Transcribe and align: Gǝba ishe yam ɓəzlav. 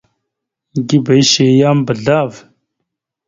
Gǝba 0.87 1.13
ishe 1.21 1.45
yam 1.59 1.77
ɓəzlav. 1.87 2.33